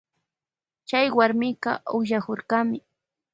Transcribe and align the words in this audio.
Chay 0.87 1.05
warmika 1.17 1.71
ukllakurkami. 1.95 2.77